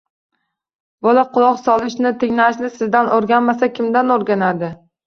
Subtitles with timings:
[1.07, 4.75] Bola quloq solishni, tinglashni sizdan o‘rganmasa kimdan o‘rganadi?